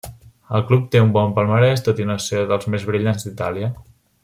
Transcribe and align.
El 0.59 0.63
club 0.69 0.87
té 0.95 1.01
un 1.07 1.11
bon 1.17 1.35
palmarès 1.35 1.85
tot 1.89 2.01
i 2.05 2.09
no 2.13 2.17
ser 2.29 2.41
dels 2.53 2.67
més 2.77 2.89
brillants 2.91 3.29
d'Itàlia. 3.29 3.71